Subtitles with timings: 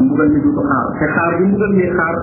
[0.00, 2.14] mbugal mi du xaar te xaar bi mbugal mi xaar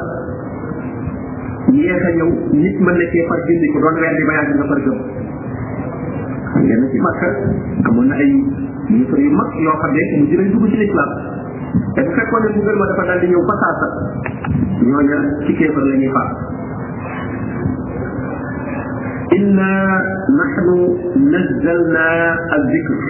[1.78, 2.30] yéex a ñëw
[2.62, 4.98] nit mën na cee doon weer bi nga far gëm xam
[6.64, 7.28] ngeen ci makka
[7.88, 8.30] amoon na ay
[8.92, 11.12] ministre yu mag yoo xam ne mu jëlee dugg ci lislaam
[11.96, 13.88] te bu fekkoon ne mbugal ma dafa di ñëw fa saasa
[14.88, 16.30] ñooña ci kéefar la ñuy faat
[19.40, 19.70] inna
[20.40, 20.76] naxnu
[21.32, 22.06] nazzalna
[22.56, 23.02] al zikr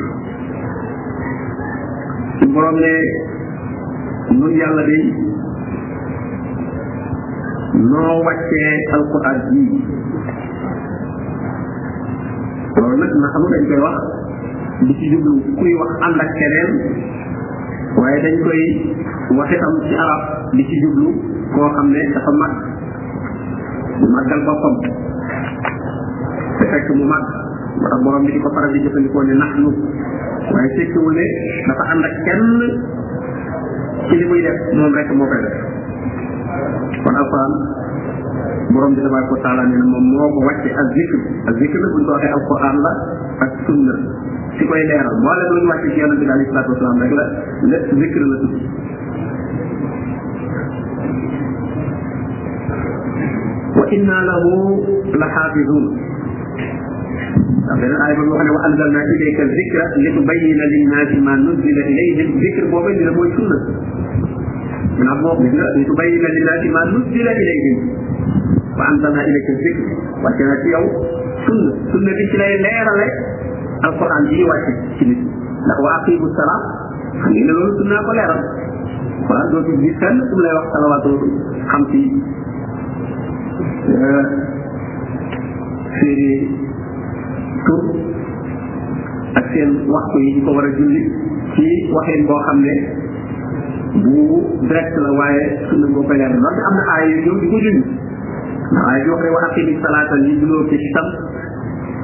[4.37, 4.97] nun yàlla de
[7.77, 9.69] noo wàccee alquran bii
[12.79, 13.97] loolu nag na xamul dañ koy wax
[14.85, 16.71] di ci jublu kuy wax ànd ak keneen
[18.23, 18.61] dañ koy
[19.37, 20.21] waxe am ci arab
[20.57, 21.07] di ci jublu
[21.53, 22.53] koo xam ne dafa mag
[23.99, 24.31] mu mag
[28.03, 28.27] moo ko
[28.83, 29.35] jëfandikoo ne
[31.67, 32.13] dafa ànd ak
[34.09, 35.57] ci li muy def moom rek moo koy def
[37.03, 37.51] kon alquran
[38.73, 41.19] borom bi tabaraka wa taala nee na moom moo ko wàcce ak zikr
[41.49, 42.93] ak zikr la buñ ko waxee alquran la
[43.45, 43.95] ak sunna
[44.57, 47.25] ci koy leeral mboole luñ wàcce ci yonente bi alayhi salatu wasalaam rek la
[47.71, 48.61] lépp zikr la tudd
[53.79, 54.53] wa inna lahu
[55.21, 55.85] la xaafidun
[57.63, 62.29] ndax beneen aay ba wax ne wa anzalna ilayka zikra litubayina linnaasi ma nuzila ilayhim
[62.43, 63.59] zikr boobu dina mooy sunna
[64.97, 67.77] من أبواب لتبين للناس ما نزل إليهم
[68.77, 69.85] وأنزلنا إليك الذكر
[70.23, 70.87] وكان في يوم
[71.47, 72.47] سنة سنة بك لا
[72.79, 73.07] يرى
[73.85, 75.33] القرآن دي واحد كلمة
[75.63, 76.55] ndax wa aqimu sala
[77.23, 78.41] xam ngeen ne loolu sunnaa ko leeral
[79.31, 81.11] wala doo ci gis kenn ku lay wax salawaatu
[81.71, 82.01] xam ci
[83.95, 84.23] euh,
[85.97, 86.31] seeni
[87.65, 87.81] tur
[89.39, 91.03] ak seen waxtu yi ñu ko war a julli
[91.55, 92.73] ci waxeen boo xam ne
[94.01, 94.19] bu
[94.65, 97.57] direct la waaye sunna boo koy leer loolu am na aay yu ñëw di ko
[97.63, 101.07] junj ndax aay yoo koy wax aqimi salaata li juloo ci sam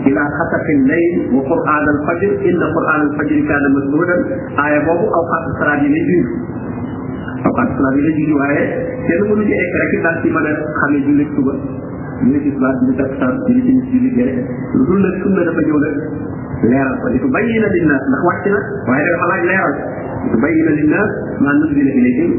[0.10, 4.22] ila xasaqi layl wa quran al fajr inna quran al fajr kaana masbuudan
[4.64, 6.28] aaya boobu aw xas salaat yi lay junj
[7.48, 8.62] aw xas salaat yi lay junj waaye
[9.08, 11.54] kenn mënu ci egg rek daal ci mën a xamee julli suba
[12.22, 14.34] julli tisbaar julli takkusaan julli timis julli gere
[14.78, 15.96] lu dul nag sunna dafa ñëw nag
[16.70, 18.60] leeral ko li tubayyina linnaas ndax wàcc na
[18.92, 19.74] waaye dafa laaj leeral
[20.22, 22.32] li tubayyina linnaas maa nuzila ilayhim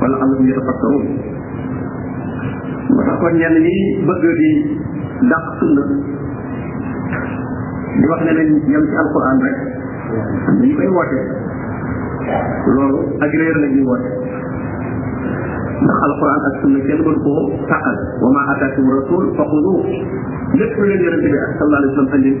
[0.00, 1.04] wala allahum yatafakkarun
[2.94, 3.74] moo tax kon ñenn ñi
[4.06, 4.50] bëgg di
[5.30, 5.82] dàq sunna
[7.98, 9.56] di wax ne nañ ñam ci alquran rek
[10.58, 11.20] dañu koy woote
[12.74, 14.08] loolu ak réer la ñuy woote
[15.82, 19.74] ndax alquran ak sunna kenn bëgg koo tàqal wa ma ataakum rasul fa xudu
[20.60, 22.32] lépp lu leen yonente bi ak sallallahu alayhi wa sallam andi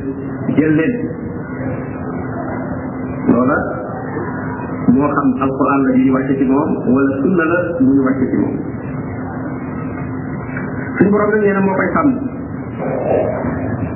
[0.54, 0.94] jël leen
[3.32, 3.58] loola
[4.92, 8.36] moo xam alquran la ñuy wàcce ci moom wala sunna la bu ñu wàcce ci
[8.42, 8.54] moom
[10.96, 12.10] suñu borom nag nee na moo koy sàmm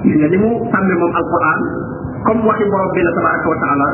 [0.02, 1.58] gis nga ni mu sàmme moom alquran
[2.26, 3.88] comme waxi borom bi la tabaraka wa taala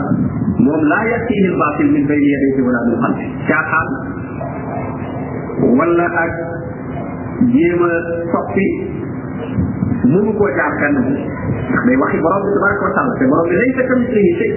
[0.64, 3.88] moom laa yatihi baatil min bayni yadayhi wala min xalfi caaxaan
[5.76, 6.32] wala ak
[7.52, 7.92] jéem a
[8.32, 8.66] soppi
[10.10, 13.54] mënu koo jaar fenn ndax day waxi borom bi tabaraka wa taala te borom bi
[13.62, 14.52] laysa kamithlihi shay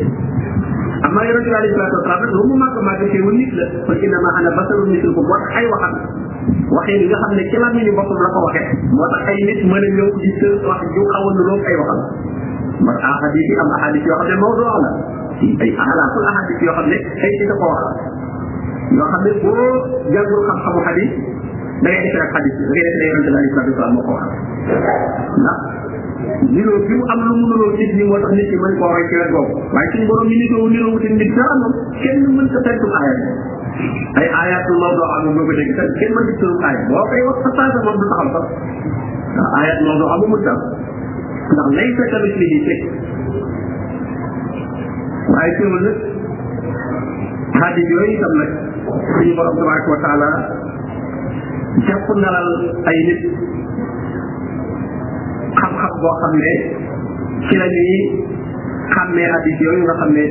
[1.09, 3.97] amma yonent bi alayhi salaatu wasalaam nag lu mu màgg màgg teewul nit la kon
[4.05, 5.93] innama ana basarun mislukum wax ay waxam
[6.77, 10.09] waxee li nga xam ne ci làmmiñu boppam la ko ay nit mën a ñëw
[10.21, 11.33] di tër wax ju xaw a
[11.69, 11.99] ay waxam
[12.87, 14.77] man ahadis yi am ahadis yoo xam ne mawdu la
[15.65, 17.81] ay alaakul ahadis yoo xam ne ay ci ko wax
[18.99, 19.67] yoo xam ne boo
[20.13, 21.11] jàngul xam-xamu xadis
[25.43, 25.53] da
[26.51, 28.87] niroo fi mu am lu mu niroo nit ñi moo tax nit ñi mën koo
[28.93, 31.67] roy ci wet boobu waaye suñu borom yi niroo niroo wuti nit dara
[32.01, 33.13] kenn mën ko fekk aaya
[34.19, 37.21] ay aayaatul mawdu am nga ko dégg sax kenn mën ci tërum aaya boo koy
[37.27, 38.45] wax sa saasa moom du taxaw sax
[39.35, 40.25] waaw aayaat mawdu amu
[41.77, 42.81] lay sa tamit li ñuy teg
[45.33, 45.81] waaye teewul
[51.93, 52.37] nag
[52.85, 53.21] ay nit
[55.79, 56.51] xam-xam boo xam ne
[57.49, 57.91] ci la ñuy
[58.93, 59.83] xàmmee hadith yooyu
[60.15, 60.23] ne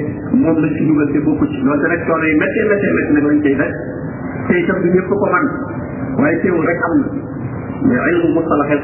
[0.42, 3.26] moom lañ ci dugal te bokku ci loolu rek coono yi méttee méttee méttee nag
[3.28, 3.60] lañ koy def
[4.48, 5.44] te itam du ñëpp man
[6.20, 6.94] waaye teewul rek am
[7.82, 8.80] na mais ilmu mustalaxil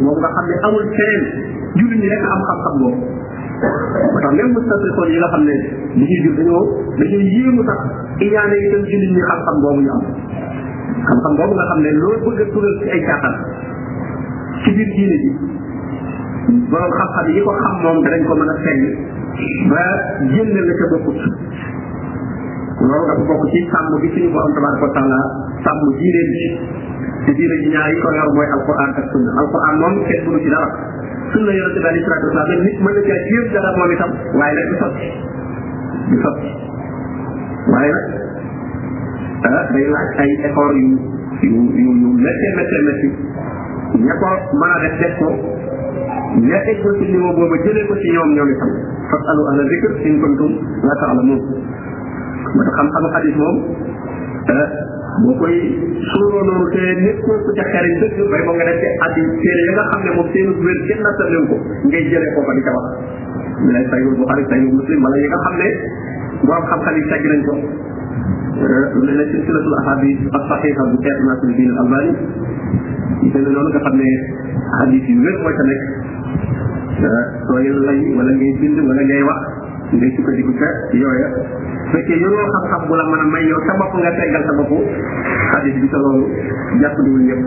[0.00, 0.56] moom nga xam ne
[1.78, 2.98] jullit ñi rek am xam-xam boobu
[5.10, 5.54] yi xam ne
[6.00, 6.44] li ñuy jur nga xam
[11.80, 13.34] ne loo bëgg a tugal ci ay caaxaan
[14.64, 15.30] ci biir diine ji
[16.72, 18.80] borom xam-xam yi ko xam moom danañ ko mën a fenn
[19.72, 19.84] ba
[20.32, 21.20] génn la ca bokkut
[22.88, 25.20] loolu dafa bokk ci sàmm bi suñu borom tabaraka wa taala
[25.64, 26.46] sàmm diine ji
[27.26, 30.38] te diine ji ñaar yi ko yor mooy alquran ak sunna alquran moom kenn mënu
[30.44, 30.68] ci dara
[31.32, 33.90] sunna yonent bi alayhi salatu wasalam nit mën na caa ci yëpp dara moom
[34.40, 35.08] waaye nag du sotti
[37.72, 38.18] waaye nag
[43.00, 43.28] ah,
[43.98, 45.28] ña ko mën a def def ko
[46.46, 48.70] ña egg ko ci niveau boobu jëlee ko ci ñoom ñoom itam
[49.10, 50.52] fasalu ahla zikr in kuntum
[50.86, 51.40] la taalamuun
[52.54, 53.56] moo tax xam-xamu xadis moom
[54.54, 54.66] eh,
[55.22, 55.54] boo koy
[56.06, 59.62] suuroo noonu te nit kooku ca xeriñ dëgg bay boo nga def ci addi téere
[59.66, 61.56] ya nga xam ne moom seenu wér kenn na tënneewu ko
[61.90, 62.86] ngay jëlee ko fa di ca wax
[63.64, 65.68] mi lay sayu buxaari sayu muslim wala yi nga xam ne
[66.46, 70.96] borom xam-xam yi tàgg nañ ko eh, lu mel ne silsilatul ahadis as saxiixa bu
[71.04, 72.12] Cheikh Nasruddin al Albani
[73.22, 74.08] yu demee noonu nga xam ne
[74.76, 75.82] xadis yu wér moo ca nekk
[77.10, 79.40] ah, sooy lay wala ngay wax
[79.92, 80.68] ngay sukkandiku ca
[81.00, 81.28] yooya
[81.92, 85.88] fekkee yoroo xam-xam bu la mën a may yow sa bopp nga teggal sa bi
[85.92, 86.22] sa loolu
[86.80, 87.42] jàppandiwul ñëpp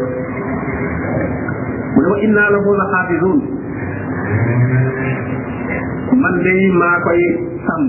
[1.94, 3.38] mu ne wa innaa lahu la xaafizuun
[6.22, 7.19] man de maa koy
[7.66, 7.84] sàmm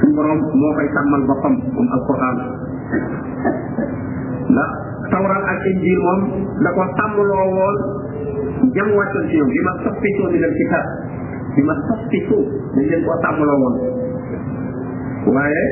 [0.00, 2.36] suñu borom moo koy sàmmal boppam moom alquran
[4.52, 4.70] ndax
[5.10, 6.20] tawral ak injil mom
[6.62, 7.76] da ko tamlo won
[8.76, 10.86] jam waccu ci yow bima soppi ko min ci kitab
[11.56, 12.38] bima soppitu
[12.78, 13.74] ni len ko tamlo won
[15.36, 15.64] waye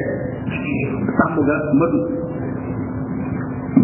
[1.19, 2.01] tam ga madu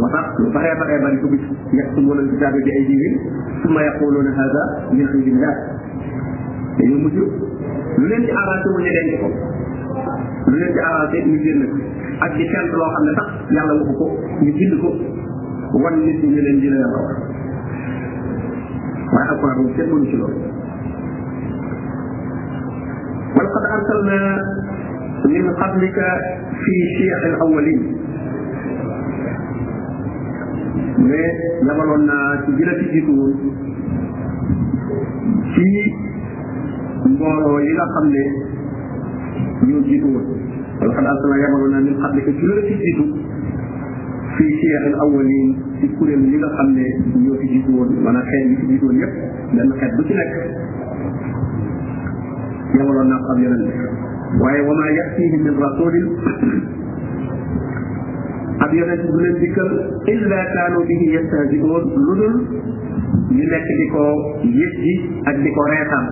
[0.01, 3.09] motax lu bare bare bari ko bis ci al kitab ay diwi
[3.65, 4.63] suma yaquluna hadha
[4.95, 5.55] min indillah
[6.79, 7.25] dañu muju
[8.01, 9.29] lu len ci arrangé wu ñu denc ko
[10.51, 11.77] lu len ci arrangé ñu ko
[12.21, 14.09] ak di fent lo xamne tax yalla wuko waxu ko
[14.45, 14.91] ñu bind ko
[15.79, 17.01] wan nit ñi ne leen dina la ko
[19.13, 20.39] waaye alquran moom kenn mënu ci loolu
[23.31, 24.21] ولقد أرسلنا
[25.27, 25.99] من قبلك
[26.63, 27.81] في شيخ الأولين
[31.07, 31.31] mais
[31.65, 33.33] yabaloon naa ci jëla ci jiitu woon
[35.55, 35.69] ci
[37.15, 38.23] mbooloo yi nga xam ne
[39.69, 40.27] ñoo jiitu woon
[40.81, 43.07] wala xam daal sama yabaloon naa min xam ne que jëla ci jiitu
[44.41, 45.49] fi siyah al awwalin
[45.81, 46.85] ci kurel yi nga xam ne
[47.25, 49.15] ñoo fi jiitu woon maanaam xeet yi fi jiitu woon yëpp
[49.57, 50.35] benn xeet bu ci nekk
[52.81, 53.65] yamaloon naa ko ab yeneen
[54.45, 56.09] waaye wa maa yatihi min rasulin
[58.67, 59.71] ab yonent du leen dikkal
[60.15, 62.35] illa kaanu bihi yastahzi'un lu dul
[63.37, 64.03] ñu nekk di ko
[64.41, 64.95] yëg ji
[65.33, 66.07] ak di ko reetaan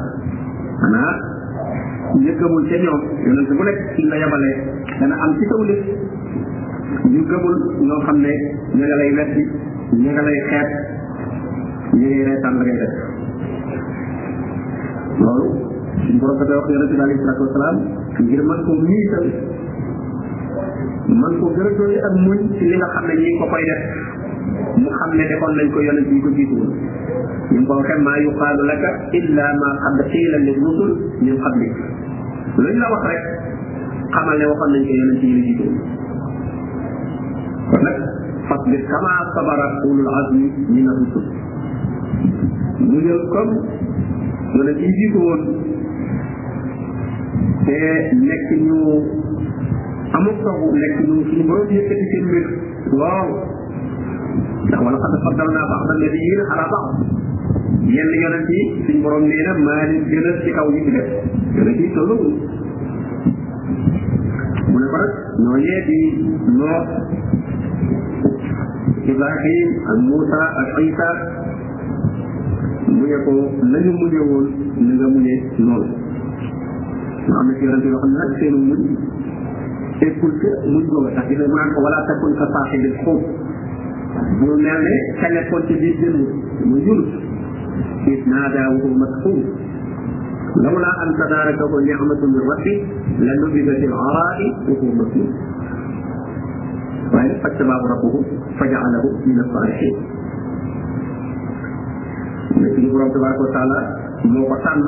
[0.82, 1.12] xanaa
[2.28, 4.58] yëggamul ca ñoom yonent bu nekk ci la yabalee
[5.00, 5.82] dana am ci kaw nit
[7.12, 7.56] ñu gëmul
[7.86, 8.30] ñoo xam ne
[8.76, 9.40] ñu nga lay wetti
[10.00, 10.68] ñu xeet
[11.98, 12.94] ñu ngi lay tànn ngay def
[15.20, 15.46] loolu
[16.02, 17.22] suñu borom dafay wax yonente bi
[18.66, 19.26] ko miital
[21.18, 22.14] mën ko gën a doole ak
[22.60, 23.82] li nga xam ne ñi ko koy def
[24.82, 26.72] mu xam ne defoon nañ ko yonent yi ko jiitu woon
[27.52, 30.90] ñu ko waxee maa yuqaalu laka illa ma qad qiila li rusul
[31.24, 31.74] min qablik
[32.62, 33.22] luñ la wax rek
[34.12, 35.96] xamal ne waxoon nañ ko yonent yi
[37.70, 37.96] kon nag
[38.48, 41.24] fasbir kama sabara ulul azmi mina rusul
[42.88, 43.54] mu jël comme
[44.56, 45.42] yonent yi jiitu woon
[47.66, 47.76] te
[48.24, 48.80] nekk ñu
[50.18, 52.46] amul toogu nekk ñu suñu borom yëkkati seen mbir
[53.00, 53.28] waaw
[54.68, 56.86] ndax wala xad faddalnaa ba'da nabiyyiina alaa ba'd
[57.94, 61.08] yenn yonent yi suñu borom nee na maa leen gënal ci kaw ñu ci def
[61.58, 62.16] yonent yi tollu
[64.72, 65.12] mu ne ko nag
[65.44, 65.98] ñooñee di
[66.58, 66.78] noo
[69.08, 71.10] Ibrahim ak Moussa ak Isa
[72.92, 73.34] mu ne ko
[73.68, 74.46] la ñu mujjee woon
[74.84, 75.88] ni nga mujjee noonu
[77.24, 78.80] nga xam ne ci yonente yoo xam ne nag seen muñ
[80.00, 83.20] tekkul que muñ googu tax dina maanaam ko wala tekkul ka saaxi bi xóob
[84.44, 86.22] bu mel ne ka nekkoon ci biir jënu
[86.68, 87.02] mu jul
[88.08, 89.44] إذ ناداه مسحور
[90.64, 92.74] لولا أن تداركه نعمة من ربه
[93.20, 94.38] لنبذ في العراء
[94.70, 95.28] وهو مسلم
[97.12, 98.14] وإن فاتبع ربه
[98.58, 99.94] faja'alahu min as-salihin
[102.58, 103.78] mais suñu borom tabaraka wa taala
[104.34, 104.82] moo ko tànn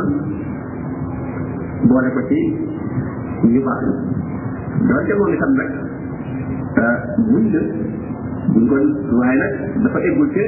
[1.87, 2.41] boole ko ci
[3.47, 3.95] ñu baax ñi
[4.91, 5.71] donte moom itam nag
[6.83, 6.97] ah,
[7.31, 7.61] buñ la
[8.59, 8.77] buñ ko
[9.23, 9.55] waaye nag
[9.87, 10.43] dafa eggul ci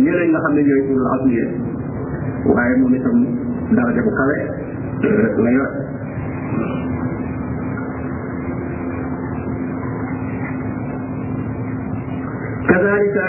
[0.00, 1.34] ñeneen nga xam ne ñooy ulul azmi
[2.48, 3.16] waaye moom itam
[3.76, 4.36] daraja bu kawe
[5.44, 5.70] la yor
[12.72, 13.26] kadalika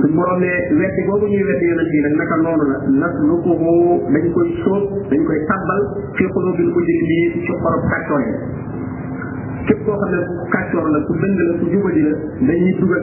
[0.00, 3.70] suñ borom ne weddi boobu ñuy weddi yonent yi nag naka noonu la naslukuhu
[4.12, 5.82] dañ koy sóob dañ koy tàbbal
[6.16, 8.30] fi xulubil mujrimin ci xorob yi
[9.68, 10.20] képp koo xam ne
[10.52, 12.12] kàccoor la ku la ku jubadi la
[12.48, 13.02] dañuy dugal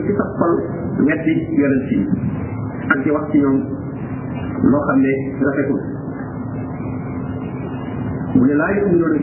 [3.00, 3.58] di wax ci ñoom
[4.70, 5.12] loo xam ne
[5.46, 5.80] rafetul
[8.34, 9.18] mu ne laa yu'minuuna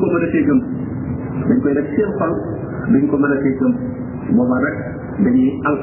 [0.00, 0.60] ko mën a see gëm
[1.46, 2.32] dañ koy def seen xol
[3.10, 3.72] ko mën a see gëm
[4.36, 5.76] boobaa rek dañuy al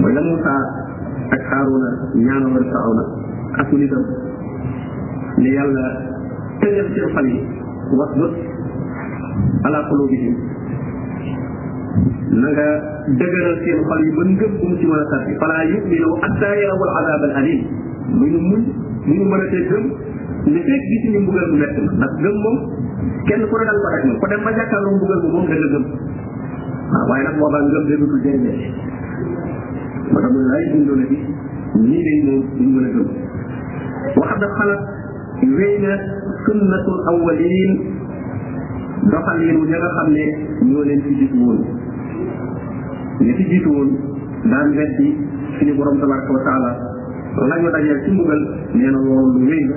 [0.00, 0.54] mooy la Moussa
[1.36, 3.02] ak Haaruna ñaanoon Firawna
[3.60, 4.04] ak nitam
[5.42, 5.82] ne yàlla
[6.62, 7.38] tëjal seen xol yi
[7.98, 8.34] was bët
[9.68, 10.34] ala qulubihim
[12.40, 12.68] na nga
[13.20, 16.48] dëgëral seen xol yi ba ngëm bu mu ci mën a sarfi fala yuminu atta
[16.62, 17.60] yarawul azab al alim
[18.16, 18.62] muy ñu muñ
[19.06, 19.84] mu ñu mën a tee gëm
[20.54, 22.58] ne fekk gis ñu mbugal bu nekk na ndax gëm moom
[23.28, 25.52] kenn ku ne dal ko rek moom ko dem ba jàkkaarloo mbugal bu moom da
[25.60, 25.84] nga gëm
[26.92, 28.66] waaw waaye nag boobaa ngëm déggatul jëriñ la moo
[30.12, 31.18] tax mu ne laay dundoon bi
[31.88, 33.06] nii day moom duñ mën a gëm
[34.18, 34.80] waxda xalat
[35.58, 35.92] wéy na
[36.44, 37.72] sunnatul awwalin
[39.12, 40.24] doxalin wu ña nga xam ne
[40.70, 41.60] ñoo leen fi jiitu woon
[43.22, 43.88] ñi fi jiitu woon
[44.50, 45.08] daan weddi
[45.58, 46.70] suñu borom tabaraka wa taala
[47.50, 48.42] lañu dajeel ci mbugal
[48.74, 49.74] nee na loolu lu wéy la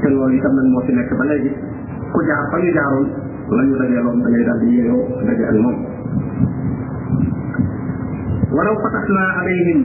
[0.00, 1.50] te loolu itam nag moo fi nekk ba léegi
[2.12, 3.06] ku jaar fa ñu jaaroon
[3.60, 5.78] lañu dajeeloon da ngay daal di yeeyoo daje ak moom
[8.56, 9.80] walaw fataxna alayhim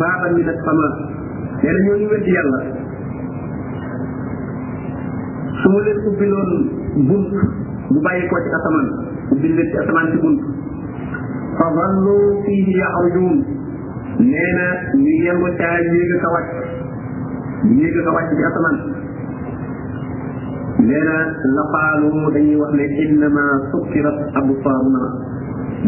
[0.00, 0.90] baaban min as-samaa
[1.62, 2.58] nee na ñooñu weddi yàlla
[5.60, 6.50] su ma leen ubbiloon
[7.08, 7.30] bunt
[7.90, 8.88] bu bàyyi ko ci asamaan
[9.34, 10.38] ubbil leen ci asamaan ci bunt
[11.58, 13.36] fa zallu fiihi yaxrujuun
[14.30, 14.66] nee na
[15.02, 16.50] ñu yellu caa yéeg a ka wàcc
[17.78, 18.76] yéeg a ka wàcc ci asamaan
[20.88, 21.16] nee na
[21.58, 25.25] la faalu dañuy wax ne innama sukkirat absaaruna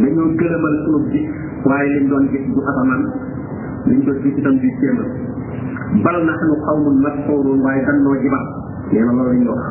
[0.02, 1.26] dañoo gërëmal sunub gis
[1.70, 3.02] waaye liñ doon gis du asamaan
[3.90, 4.98] liñ doon gis itam du jéem
[6.06, 8.46] bal nahnu qawmun masxuurun waaye dan noo jibat
[8.92, 9.66] nee na loolu la ñu wax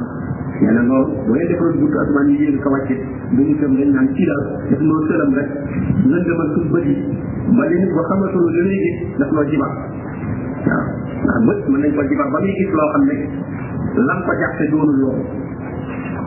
[0.62, 2.96] nee na loolu bu leen defaloon buntu asamaan yi yéen ko wàcce
[3.36, 5.50] bu ñu gëm dañ naan ci daal daf noo sëram rek
[6.12, 6.96] lan demal suñ bët yi
[7.58, 10.84] ba li nit ba xamatul li muy gis daf noo jibat waaw
[11.24, 13.16] ndax bët mën nañ ko jibat ba muy gis loo xam ne
[14.10, 15.24] lan ko jàppe doonul loolu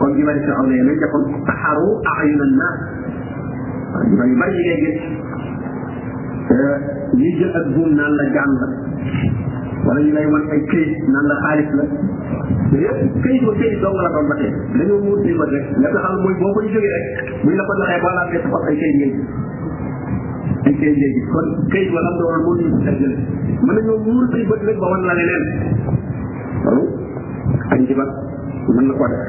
[0.01, 1.89] kon jibat si am na yeneen jàppoon taxaru
[2.19, 2.79] ayunan naas
[3.91, 4.97] jumaa yu bari yi ngay gis
[7.19, 8.67] ñu jël ak buum naan la jaan la
[9.87, 11.85] wala ñu lay wan ay këyit naan la xaalis la
[12.71, 16.15] yëpp këyit ba këyit dong la doon ba tey dañoo muut ni rek nga xam
[16.25, 17.05] mooy boo ko ñu jógee rek
[17.43, 19.11] buñ la ko joxee boo laajtee sa bopp ay këyit ngay
[20.67, 23.17] ay këyit ngay gis kon këyit ba lam doon moo ñu dajale
[23.67, 25.43] mën nañoo muur say bët rek ba wan la leneen
[26.65, 26.85] loolu
[27.75, 28.11] ay njibat
[28.71, 29.27] mën na ko def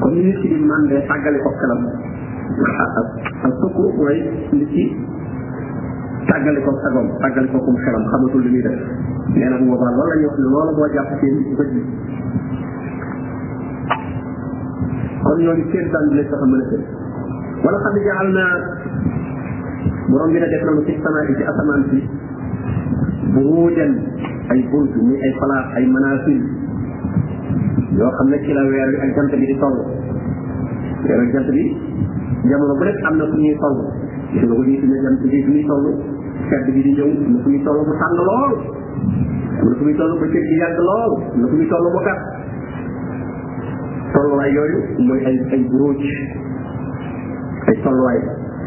[0.00, 1.82] comme nit ki di man de tàggale ko xelam
[3.44, 4.18] ak sukku mooy
[4.54, 4.84] nit ki
[6.28, 8.80] tàggale ko sagom tàggale ko kum xelam xamatul li muy def
[9.34, 11.80] nee na bu boobaa loolu la ñuy wax ne loolu moo jàpp seen bët bi
[15.24, 16.84] kon ñooñu seen daan bi lañ tax a mën a tëj
[17.64, 18.52] wala xam ne jaxal naa
[20.10, 21.98] borom bi ne def nañu ci sama ci asamaan si
[23.34, 23.92] buruujan
[24.52, 26.42] ay bunt muy ay palaas ay manaasil
[27.94, 29.76] yoo xam ne ci la weer bi ak jant bi di toll
[31.06, 31.62] weer ak jant bi
[32.52, 33.76] jamono bu nekk am na fu ñuy toll
[34.34, 35.84] gis nga ko ñuy tuddee jant bi fu ñuy toll
[36.50, 38.52] sedd bi di ñëw am na fu ñuy toll bu tàng lool
[39.58, 41.84] am na fu muy toll bu cëg bi yàgg lool am na fu muy toll
[41.94, 42.20] bu gàtt
[44.14, 46.02] tolluwaay yooyu mooy ay ay buróoj
[47.70, 48.18] ay tolluwaay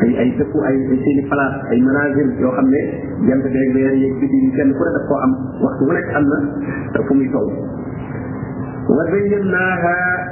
[0.07, 2.81] ay ay dëkku ay ay seeni place ay managir yoo xam ne
[3.27, 5.31] jant beeg weer yeeg biddi yi kenn ku ne daf koo am
[5.67, 6.25] waxtu bu nekk am
[6.93, 7.51] na fu muy toll
[8.89, 10.27] وزيناها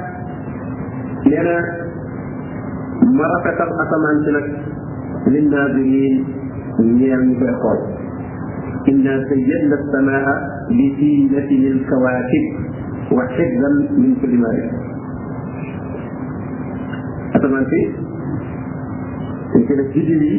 [1.26, 1.58] لنا
[3.16, 4.46] مرافق الأسمان سنك
[5.26, 6.24] للناظرين
[6.78, 6.96] من
[7.40, 7.80] بيخول
[8.88, 10.26] إنا زينا السماء
[10.70, 12.44] بزينة للكواكب
[13.12, 13.70] وحفظا
[14.00, 14.50] من كل ما
[17.36, 17.80] أسمان في
[19.68, 20.36] كده جيجي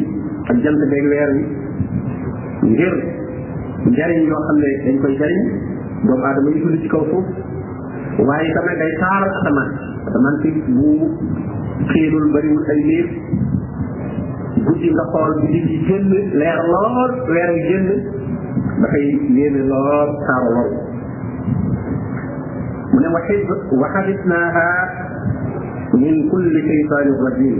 [0.50, 1.40] ak jant beeg weer wi
[2.72, 2.92] ngir
[3.92, 4.40] njariñ yoo
[6.08, 6.50] xam ne
[6.88, 7.44] dañ
[8.26, 9.68] waaye tamit day taar asamaan
[10.10, 10.90] asamaan si bu
[11.90, 13.06] xiirul bëriwul ay liir
[14.66, 16.06] guddi nga xool guddi gi génn
[16.40, 17.84] leer lool weer wi génn
[18.82, 19.04] dafay
[19.38, 20.72] yéene lool taaru lool
[22.92, 23.36] mu ne waxi
[23.84, 24.66] waxabisnaaha
[26.02, 27.56] min kulli cheytaani rajim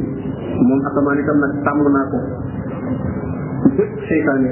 [0.66, 2.18] moom asamaan itam nag sàmm naa ko
[3.78, 4.50] bépp cheytaane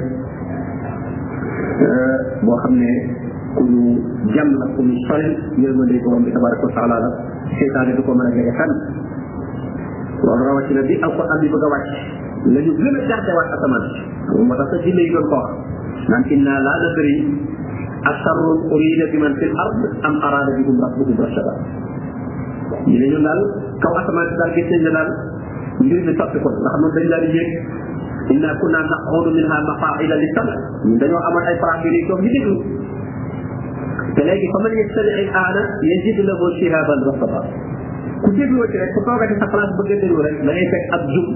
[1.83, 2.91] euh, boo xam ne
[3.57, 3.99] ko jam
[4.37, 7.09] jàmm la ko ñu sori borom bi tabaraka wa taala la
[7.59, 8.71] seytaane du ko mën a jege kan
[10.21, 11.91] loolu rawatina bi alquran bi bëgg a wàcc
[12.53, 15.49] la ñu gën a gardé tax sa jinne yi ko wax
[16.09, 17.13] naan inna laa nadri
[18.11, 19.75] asarru urida biman fil ard
[20.09, 21.53] am arada bihum rabbuhum rashada
[22.85, 23.41] ñu ñu daal
[23.83, 27.43] kaw asamaan daal gis nañ ko ndax dañ di
[28.33, 28.79] inna kunna
[29.31, 29.87] minha sama
[31.47, 32.75] ay
[34.25, 37.39] léegi fa man yëstari ay aana yajid lahu shihaban rasaba
[38.23, 40.85] ku déglu ci rek ku toogati sa place bëgg a déglu rek da ngay fekk
[40.95, 41.27] ab jum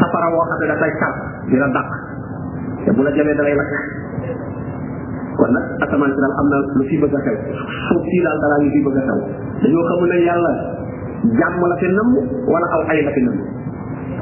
[0.00, 1.12] safara woo xam ne da koy kar
[1.48, 1.88] di la dàq
[2.84, 3.72] te bu la jamee da lay lakk
[5.40, 7.36] kon nag asamaan si daal am na lu fi bëgg a xew
[7.88, 9.20] suuf si daal dara lu fi bëgg a xew
[9.64, 10.52] dañoo xamul ne yàlla
[11.40, 12.12] jàmm la fi namm
[12.52, 13.40] wala aw ay la fi namm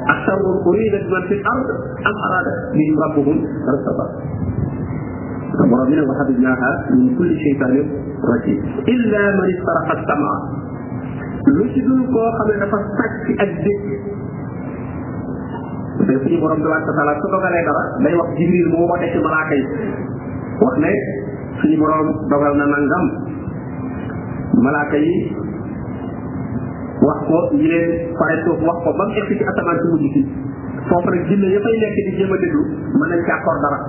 [0.08, 1.68] أشر أريدت من في الأرض
[2.10, 2.46] أم أراد
[2.76, 3.36] بهم ربهم
[3.68, 4.06] رشدا
[5.66, 7.86] borom bi ne wahabidnaha min kulli shaytanin
[8.30, 8.58] rajim
[8.94, 10.34] illa man istaraqa sama
[11.58, 13.82] lu ci dul koo xam ne dafa sàcc ak dégg
[16.06, 16.38] te suñu
[18.70, 19.64] moo woote ci malaaka yi
[20.62, 20.92] wax ne
[21.58, 21.86] suñu
[22.56, 23.04] na nangam
[27.06, 27.86] wax ko ñi leen
[28.18, 28.34] pare
[28.68, 30.20] wax ko ba mu egsi ci asamaan si mujj si
[30.88, 31.10] foofu
[31.64, 32.62] fay nekk di jéem a déglu
[32.98, 33.80] mën nañ ci accord dara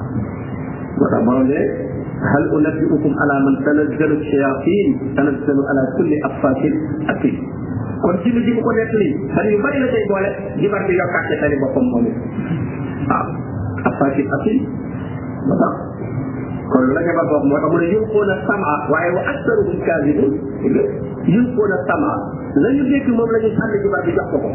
[1.00, 1.60] moo tax borom de
[2.76, 4.86] ala man tanazzalu shayatin
[5.16, 6.74] tanazzalu ala kulli affakin
[7.08, 7.34] atim
[8.04, 9.76] kon ci lu ji bu ko nettali fan
[10.60, 10.92] yu bari
[15.48, 15.86] la
[16.68, 18.98] kon la nga ba moo tax mu ne yulquuna sama wa
[19.32, 20.34] aktaruhum kaadibuun
[21.32, 22.12] yulquuna sama
[22.62, 24.50] la ñu dégg la ñu sànni ci baat bi jox ko ko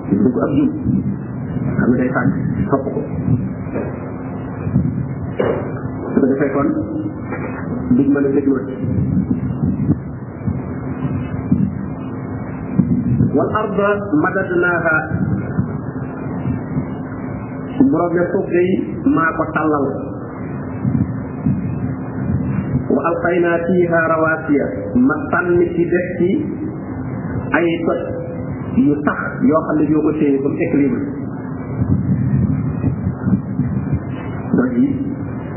[0.09, 0.15] su
[6.21, 6.67] ko defee kon
[7.97, 10.00] duñ mën a
[13.31, 13.89] wal arda
[14.21, 14.97] madadnaaha
[17.91, 18.71] borom ne suuf day
[19.17, 19.87] maa ko tàllal
[22.97, 24.67] wa alqaynaa fiiha rawaasiya
[25.07, 26.31] ma tànn ci def ci
[27.61, 28.01] ay toj
[28.89, 31.03] yu sax yoo xam ne ñoo ko téye ba mu équilibre
[34.59, 34.89] doj yi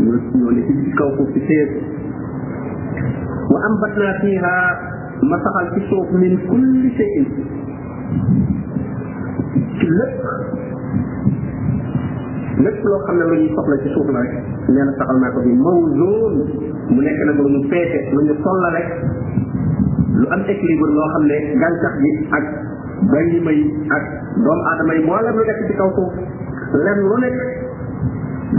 [0.05, 1.63] ñoo ñoo ne ci kaw foofu ci téye
[3.53, 4.53] wa ambatnaa fiiha
[5.27, 7.25] ma saxal ci suuf min kulli shay'in
[9.79, 10.21] ci lépp
[12.65, 14.33] lépp loo xam ne lu ñuy soxla ci suuf la rek
[14.69, 16.35] nee saxal ma ko bi mawzun
[16.93, 18.87] mu nekk nag lu ñu peese lu ñu solla rek
[20.19, 22.43] lu am équilibre loo xam ne gàncax gi ak
[23.11, 23.59] bàyyi may
[23.97, 24.03] ak
[24.43, 26.11] doomu aadama yi mboolem lu nekk ci kaw suuf
[26.83, 27.37] lenn lu nekk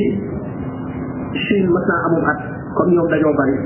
[1.45, 2.41] siin mas naa amul at
[2.77, 3.57] kon ñoom dañoo bari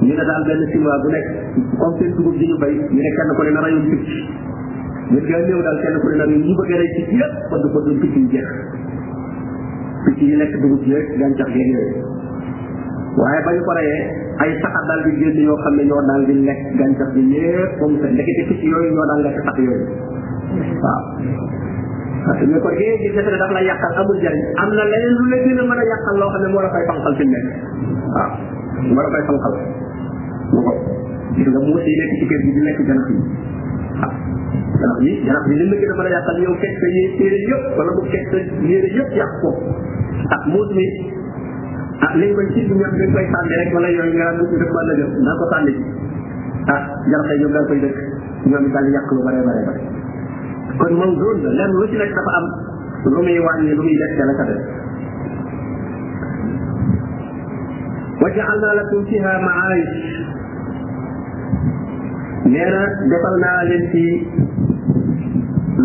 [0.00, 3.10] ñu ne daal benn Chinois bu nekk comme seen dugub ji ñu bay ñu ne
[3.16, 4.08] kenn ku na rayum picc
[5.10, 8.48] nit gaa a rey picc yëpp jeex
[10.04, 12.02] picc yi nekk dugub ji rek gàncax gi yooyu
[13.16, 13.80] waaye ba
[14.42, 17.78] ay saxat daal di génn yoo xam ne yoo daal di lekk gàncax gi yëpp
[17.80, 19.86] ba mu set ndekete picc yooyu ñoo daal lekk sax yooyu
[20.82, 21.02] waaw
[22.20, 25.12] parce que kon yéen eh, gis nga daf la yàqal amul njariñ am na leneen
[25.18, 27.24] lu la gën a mën a yàqal loo xam ne moo la fay fanqal fi
[27.26, 29.54] mu moo la fay fanqal
[30.52, 30.72] mu ko
[31.34, 33.18] gis nga muus yi nekk ci kër gi di lekk ganax yi
[34.06, 34.12] ah
[34.82, 37.38] ganax yi ganax yi li la gën a mën a yàqal yow fekk sa yére
[37.50, 38.38] yëpp wala bu fekk sa
[38.70, 40.86] yére yëpp yàq ko ak ah, muus mi
[42.06, 44.70] ah léegi koy ci ñax bi koy sànni rek wala yooyu nga muus mi def
[44.78, 45.84] ma lëgëm naa ko sànni ci
[46.74, 46.80] ah
[47.12, 47.98] ganax yi ñoom daal koy dëkk
[48.50, 49.80] ñoom it daal di yàq lu bare bare bare
[50.82, 52.46] kon moom zone la lenn lu ci nekk dafa am
[53.14, 54.62] lu muy wàññi lu muy def ca la ca def
[58.24, 60.19] wa ja'alna lakum fiha ma'ayish
[62.48, 64.02] nee na defal naa leen ci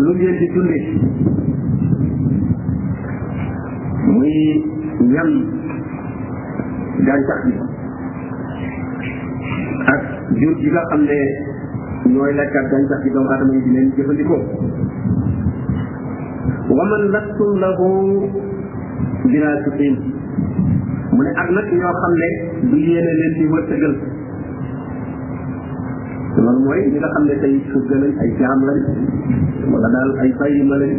[0.02, 0.88] lu ngeen di dundee
[4.06, 4.36] muy
[5.12, 5.30] ñam
[7.08, 7.52] gàncax bi
[9.92, 10.00] ak
[10.40, 11.18] jur gi nga xam ne
[12.14, 14.40] ñooy lekkat gàncax gi doomu aadama yi di leen jëfandikoo
[16.76, 17.88] waman lastum lahu
[19.30, 19.94] binaasiqin
[21.12, 22.28] mu ne ak nag ñoo xam ne
[22.70, 23.96] du yéene leen di wërsëgal
[26.46, 28.78] loolu mooy ñi nga xam ne tey surga ay jaam lañ
[29.74, 30.94] wala daal ay bàyyi ma lañ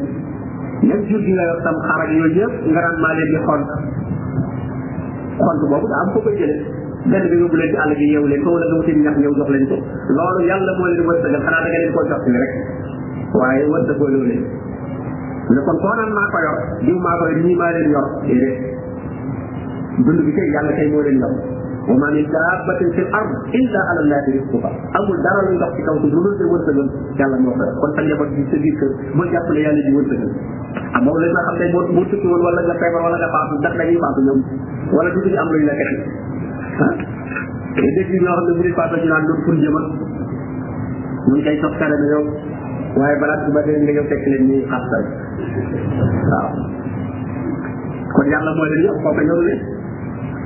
[1.08, 3.66] jur gi nga yor tam xar yooyu yëpp nga naan maa leen di xont
[5.46, 6.60] xont boobu daa am ko koy jëlee
[7.12, 9.34] benn bi yóbbu leen ci àll bi yeewu leen ko wala nga wutin ñax ñëw
[9.40, 9.76] jox leen ko
[10.16, 12.52] loolu xanaa da nga leen koo jox rek
[13.40, 14.44] waaye wërsëgoo loolu leen
[15.56, 18.58] ne kon koo maa ko yor diw ko yor ñii maa leen yor déedéet
[20.06, 21.56] dund bi kay yàlla kay moo leen yor
[21.88, 25.82] wa ma min daabbatin fil ard illa ala llahi rizquha amul dara luy dox ci
[25.88, 26.88] kaw suuf lu dul day wërsëgal
[27.20, 29.82] yàlla moo ko def kon sa njaboot bi sa biir kër ba jàpp ne yàlla
[29.88, 30.32] di wërsëgal
[30.92, 33.30] am moom la nga xam ne boo boo tukki woon wala nga feebar wala nga
[33.36, 34.40] faatu ndax dañuy faatu ñoom
[34.92, 36.00] wala du am luñ la keneen
[37.72, 39.86] ah dégg ñoo xam ne bu ñu faatoo ñu naan doon pour jëmal
[41.32, 42.24] mun kay sox kare dañoo
[43.00, 45.04] waaye balaa su ba dee nga ñëw fekk leen ñuy xastal
[46.36, 46.52] waaw
[48.12, 49.62] kon yàlla mooy leen yokk foofu ñoom leen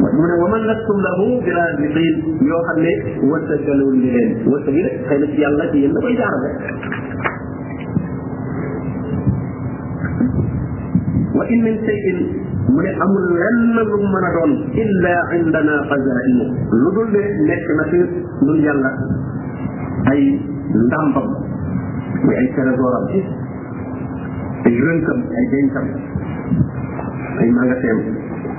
[0.02, 2.16] mu ne wa man lastum lahu bi raziqin
[2.50, 2.92] yoo xam ne
[3.32, 6.50] wërsëgalul ñu leen wërsëg yi xëy na ci yàlla ci yéen da koy jaarale
[11.38, 12.20] wa in min shay'in
[12.66, 16.46] mu ne amul lenn lu mën a doon illa indana xazainu
[16.82, 17.98] lu dul de nekk na fi
[18.48, 18.90] nun yàlla
[20.14, 20.22] ay
[20.86, 21.28] ndàmpam
[22.26, 23.06] muy ay trésoram
[24.66, 25.86] ay rënkam ay dencam
[27.42, 28.00] ay magasin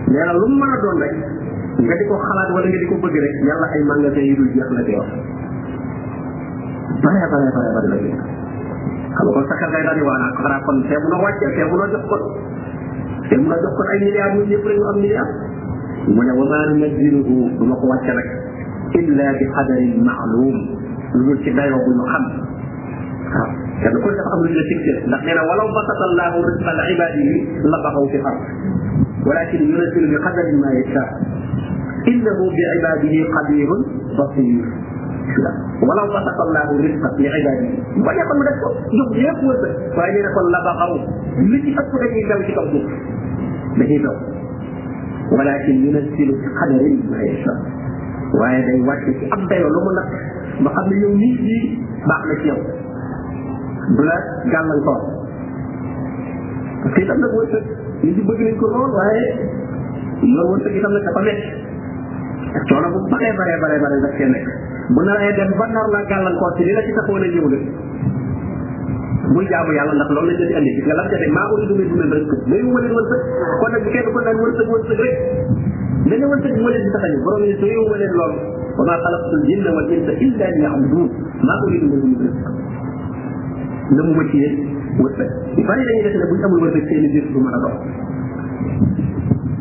[0.06, 1.30] nee na lu mu mën a doon rek
[1.80, 4.50] nga di ko xalaat wala nga di ko bëgg rek yàlla ay magasin yu dul
[4.52, 5.10] jeex la koy wax
[7.02, 7.88] bare bare bare bare
[9.16, 10.76] la koy xam nga kon sa xel day daal di waa naa ko xanaa kon
[10.88, 12.22] tee munoo wàcce tee munoo jox kon
[13.28, 15.34] tee munoo jox kon ay milliards ñun ñëpp lañu am milliards
[16.14, 18.28] mu ne wa maa nunazziluhu du ma ko wàcce nag
[19.00, 20.56] illa bi qadarin ma'lum
[21.16, 22.24] lu dul ci dayoo bu ñu xam
[23.32, 23.48] waaw
[23.80, 26.72] kenn ku dafa am lu ñu la fixé ndax nee na walaw basata allahu rizqa
[26.78, 27.36] li ibadihi
[27.72, 28.40] la baxaw fi ard
[29.26, 31.04] walakin yunazzilu bi qadarin ma yasha
[32.08, 33.68] إنه بعباده قدير
[34.18, 34.64] بصير
[35.82, 41.00] ولو وسط الله رزقا لعباده ولا يقل من أكبر يغيب وزن وإن يقل لا بقروا
[41.38, 42.98] لكي أكبر أن يجب أن تقضر
[43.78, 44.12] بهذا
[45.32, 47.58] ولكن ينزل بقدر ما يشاء
[48.40, 50.12] وهذا يواجه في أبدا لك منك
[50.64, 52.64] بقدر يوميه بعد يوم
[53.98, 54.16] بلا
[54.52, 55.12] جعل الفاضل
[56.94, 57.46] kita nak buat
[58.02, 59.26] ni bagi ni kurang lah eh.
[60.18, 61.61] Ia buat kita
[62.52, 64.48] coono bu baree baree baree baree daf cee nekk
[64.96, 67.58] bu naree dem ba nar laa gàllankoor ci li la ci taxoon a ñëw de
[69.34, 71.48] muy jaamu yàlla ndax loolu lañ la ci andi gis nga lan ca de maa
[71.54, 73.20] uridu minhum min rizq muy wële wërsëg
[73.60, 75.14] kon nag kenn ko naan wërsëg wërsëg rek
[76.10, 78.36] na ne wërsëg moo leen di tax a ñëw borom yi su yow wële loolu
[78.76, 81.06] wa maa xalaqtul jinna wal insa illa liya'budun
[81.48, 82.40] maa uridu minhum min rizq
[83.96, 84.54] la mu ma ci yéen
[85.00, 87.78] wërsëg yu bari dañuy def ne buñ amul wërsëg seen biir du mën a dox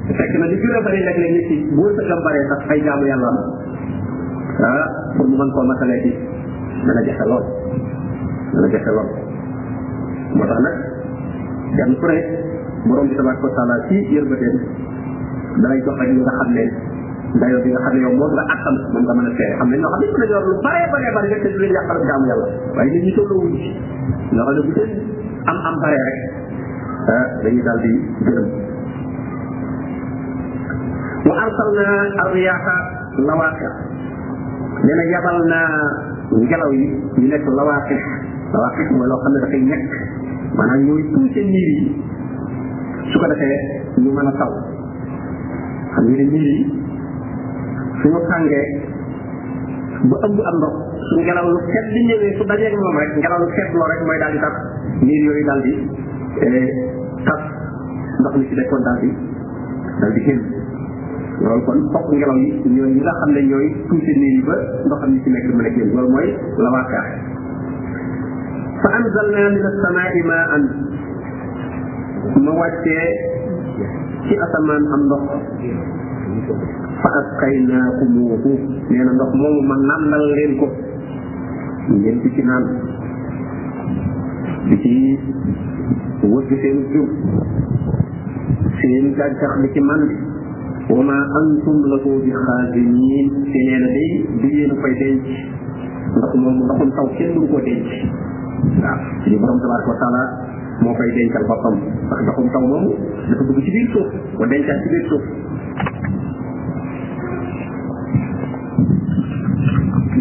[0.10, 2.80] fekk na li gën a bari nag la nit ki wërsëg la bare sax ay
[2.86, 3.32] jaamu yàlla
[4.70, 4.86] ah
[5.18, 6.12] pour mu mën koo matale ci
[6.88, 7.46] dana jafe lool
[8.56, 9.10] dana jafe lool
[10.40, 10.76] moo tax nag
[11.78, 12.20] kenn ku ne
[12.88, 14.58] borom bi tabaraka wa taala ci yërbateen
[15.62, 16.64] dalay jox rek nga xam ne
[17.42, 19.70] dayo bi nga xam ne yow moom nga àqam moom nga mën a seere xam
[19.74, 22.26] ne ñoo xam ne mën yor lu bare bare bare nga tëdd leen yàqal jaamu
[22.32, 23.70] yàlla waaye nit ñi wuñ ci
[24.34, 24.84] xam ne bu
[25.50, 26.20] am am bare rek
[27.14, 27.92] ah, dañuy daal di
[28.28, 28.50] gërëm
[31.32, 31.88] wa arsalna
[32.28, 32.74] arriyaaha
[33.24, 33.72] lawaaxir
[34.84, 35.76] nee na yabal naa
[36.44, 38.02] ngelaw yi ñu nekk lawaaxir
[38.54, 39.86] lawaaxir mooy loo xam ne dafay nekk
[40.60, 41.84] maanaam ñooy tuute niir yi
[43.12, 43.58] su ko defee
[44.04, 44.52] ñu mën a taw
[45.96, 46.64] xam nga ne niir yi
[48.02, 48.66] suñu tàngee
[50.12, 50.76] ba ëmb am ndox
[51.08, 54.02] su ngelaw lu xet di ñëwee su dajeeg moom rek ngelaw lu xet loo rek
[54.08, 54.56] mooy daal di tax
[55.08, 55.74] niir yooyu daal di
[56.48, 56.68] eh,
[57.28, 57.44] tas
[58.20, 59.10] ndox mi ci nekkoon daal di
[60.00, 60.60] daal di
[61.42, 64.56] loolu kon foog ngelaw yi ñoo ñi nga xam ne ñooy touché néew yi ba
[64.86, 66.30] ndox mi ci nekk mu nekk loolu mooy
[66.64, 67.08] la waa kaax
[68.82, 70.64] fa anzalna min as-samaa'i maa'an
[72.46, 73.08] ma wàccee
[74.26, 75.24] ci asamaan am ndox
[77.02, 78.24] fa asqaynaakumu
[78.92, 80.68] nee na ndox moomu ma nàndal leen ko
[81.98, 82.64] ngeen ci ci naan
[84.70, 84.94] di ci
[86.32, 87.10] wëgg seen jur
[88.80, 90.30] seen gàncax di ci màndi
[90.92, 95.24] wa ma antum bi xaaziniin te na day du yéen a koy denc
[96.16, 97.88] ndax moom ndaxum taw kenn du ko denc
[98.84, 100.24] waaw suñu borom tabaraka wa taala
[100.84, 104.08] moo koy dencal boppam ndax ndaxum suuf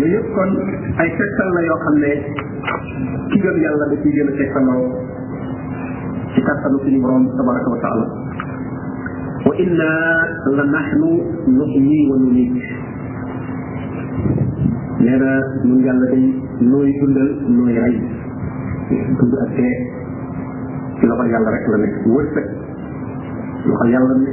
[0.00, 0.50] yooyu yëpp kon
[1.02, 2.10] ay tegtal la yoo xam ne
[3.30, 4.86] ki yàlla da ciy gën a tegtaloo
[6.34, 8.06] ci kattanu suñu borom tabaraka wa taala
[9.60, 10.16] innaa
[10.56, 11.08] la naxnu
[11.58, 12.56] nuxyi wa numiit
[15.04, 15.30] nee na
[15.66, 16.22] ñun yàlla day
[16.70, 17.94] nooy dundal nooy rey
[19.20, 19.74] dund ak dee
[20.98, 21.38] ci loxo
[21.72, 22.46] la nekk wërsëg
[23.68, 24.28] loxo yàlla ne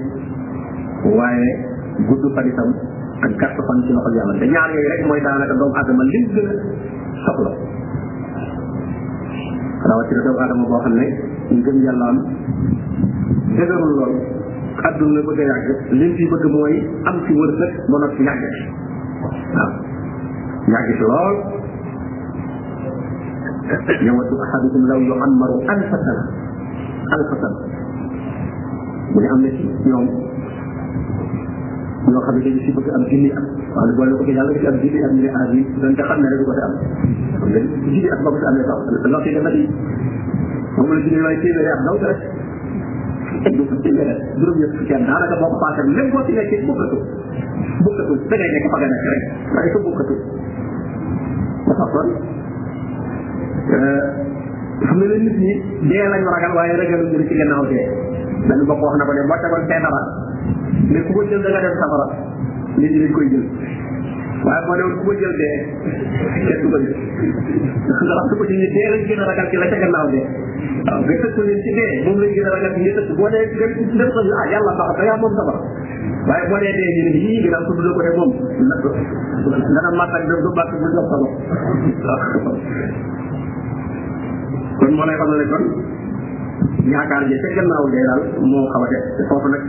[2.38, 2.70] fan itam
[3.26, 6.56] ak gàtt fan ci loxo yàlla te mooy daanaka doomu aadama lim gën a
[7.26, 7.52] soxla
[9.88, 11.06] rawatina xam ne
[11.60, 12.18] ngëm yàlla am
[13.56, 13.96] dëgërul
[14.86, 16.76] àdduna bëgg a yàgg lim fi bëgg mooy
[17.12, 18.63] am ci wërsëg ba noppi yàgg ci
[19.24, 19.72] waaw
[20.74, 21.36] yàgg ci lool
[24.06, 26.24] yawatu ahadukum law yu'ammaru alfa sana
[27.18, 27.60] alfa sana
[29.13, 30.06] mu ne am na ci ñoom
[32.12, 34.78] ñoo xam ne dañu si bëgg am junni at waaw boole ko yàlla ci am
[34.84, 36.74] junni at ñu ne ah lii dañ ko xam ne rek du ko fi am
[37.40, 39.63] xam nga junni at boo ko fi amee sax loo fi defati
[40.78, 42.22] moom la junni waaye téeméeri at daw rek
[43.50, 46.32] teg nga fukki yeneen juróom ñett fukki yeneen daanaka boo ko paasee même boo ci
[46.38, 47.02] nekkee bokkatul
[47.86, 49.24] bokkatul da ngay nekk fa nga nekk rek
[49.56, 50.20] waaye sa bokkatul
[51.68, 52.08] dafa kon
[54.88, 55.54] xam nga nit ñi
[55.90, 57.84] dee lañu ragal waaye ragalu ñu ci gannaaw dee
[58.50, 60.02] dañu bokk wax na ko ne boo tegoon fee dara
[60.92, 62.08] mais ku ko jël da nga dem safara
[62.80, 63.46] nit ñi dañ koy jël
[64.46, 65.56] waaye boo demoon ku ko jël dee
[66.46, 66.96] kenn du ko jël
[68.18, 70.20] wax ko ci ni dee lañ gën a ragal ci la ca gannaaw de
[70.86, 73.30] waaw nga tëkku leen ci dee moom lañ gën a ragal ci ñu tëkk boo
[73.30, 75.54] dee gën def ko ah yàlla baax da yaa moom sama
[76.30, 78.32] waaye boo dee dee ñu ne yii gën a ko dund ko de moom
[79.76, 81.28] dana màttak dem du bàtt bu jox sama
[84.82, 85.64] kon moo lay xamal ne kon
[86.94, 88.22] yaakaar ji ca gannaaw dee daal
[88.54, 89.64] moo xaw a def te foofu nag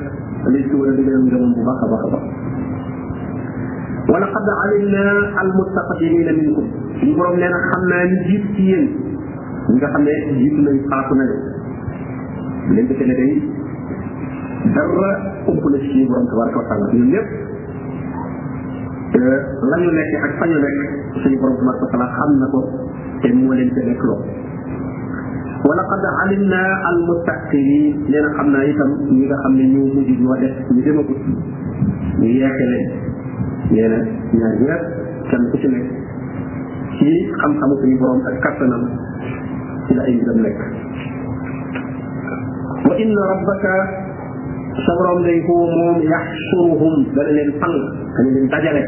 [0.55, 2.27] liñ ci war a digal ngëmam bu baax a baax a baax
[4.09, 6.67] ولقد علمنا المستقدمين منكم
[7.09, 8.85] suñu borom nee na xam naa li jiit ci yéen
[9.69, 11.37] ñi nga xam ne jiitu nañ xaatu na de
[12.75, 13.31] leen defee ne day
[14.75, 15.11] dara
[15.51, 17.29] ump na ci suñu borom tabaraka wa taala ñun ñëpp
[19.71, 20.77] la ñu nekk ak fa ñu nekk
[21.23, 22.59] suñu borom tabaraka wa taala xam na ko
[23.21, 24.21] te moo leen te nekk loo
[25.69, 29.87] wa laqad alimna al mustaqirin nee na xam naa itam ñi nga xam ne ñoo
[29.97, 31.21] mujj ñoo def ñu demagut
[32.21, 32.89] ñu yeexe leen
[33.73, 33.97] nee na
[34.39, 34.83] ñaar ñëpp
[35.31, 35.87] kenn ku ci nekk
[37.09, 38.83] ci xam-xamu suñu borom ak kattanam
[39.89, 40.59] ci la ay mbiram nekk
[42.89, 43.75] wa inna rabbaka
[44.85, 47.77] sa borom day huwa moom yaxsuruhum dana leen fang
[48.17, 48.83] dana leen dajale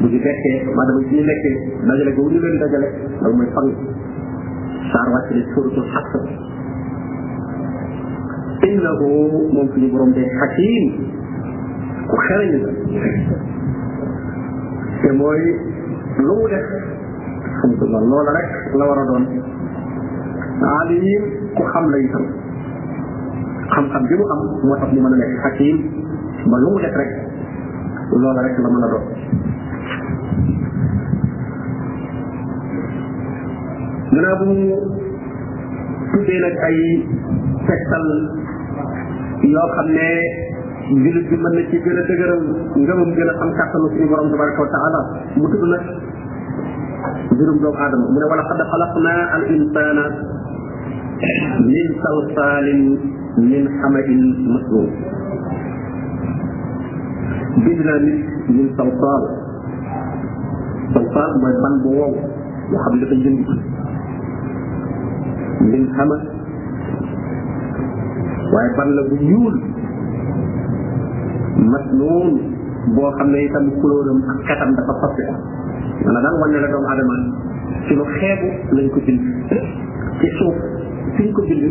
[0.00, 1.54] bu ñu fekkee maanaam bu ñu nekkee
[1.90, 2.88] dajale boobu ñu leen dajale
[3.22, 3.68] loolu mooy fang
[4.94, 6.06] saar wàcc ne suratul xaq
[8.70, 9.08] innahu
[9.54, 10.84] moom suñu borom day xakim
[12.06, 12.70] ku xereñ la
[15.02, 15.42] te mooy
[16.26, 16.68] lu mu def
[17.62, 18.48] xamul noonu loola rek
[18.80, 19.24] la war doon
[20.76, 21.22] aalimin
[21.54, 22.24] ku xam la itam
[23.74, 25.76] xam-xam bi mu am moo tax mu mën a nekk xakim
[26.50, 26.94] ba lu rek
[28.62, 29.04] la mën a doon
[34.12, 34.64] gannaaw bu mu
[36.10, 36.78] tuddee ay
[37.68, 38.06] tegtal
[39.52, 40.08] yoo xam ne
[41.04, 42.42] jullit bi mën na ci gën a dëgëral
[42.82, 45.00] ngëmam gën a xam kàttanu suñu borom tabaraka wa taala
[45.38, 45.74] mu tudd
[47.34, 50.04] mbirum doomu aadama mu ne wala xad xalaqna al insana
[51.68, 52.82] min salsalin
[53.48, 54.88] min xamadin masrur
[57.64, 58.18] bind naa nit
[58.56, 59.22] min salsal
[60.94, 62.12] salsal mooy ban bu wow
[62.70, 63.40] nga xam dafa jënd
[65.72, 66.22] min xamad
[68.52, 69.56] waaye ban la bu ñuul
[71.72, 72.28] masnuun
[72.96, 75.34] boo xam ne itam kulóoram ak xetam dafa fasiku
[76.04, 77.14] maanaam daal wàññi la doomu aadama
[77.86, 79.22] ci lu xeebu lañ ko bind
[80.18, 80.56] ci suuf
[81.16, 81.62] suñ ko bind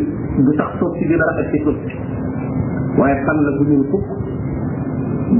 [0.46, 1.96] du tax suuf si gën a rafet ci suuf si
[3.00, 4.06] waaye fan la bu ñuul fukk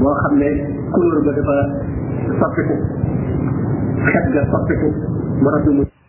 [0.02, 0.48] boo xam ne
[0.94, 1.54] couleur ba dafa
[2.40, 2.74] soppiku
[4.10, 4.88] xet ga soppiku
[5.44, 6.01] ba rafetlu